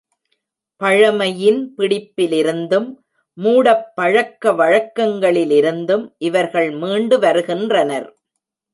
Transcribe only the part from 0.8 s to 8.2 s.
பழமையின் பிடிப்பிலிருந்தும், மூடப்பழக்க வழக்கங்களிலிருந்தும் இவர்கள் மீண்டு வருகின்றனர்.